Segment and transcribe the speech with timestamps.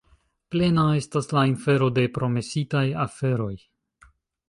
[0.55, 3.55] Plena estas la infero de promesitaj aferoj.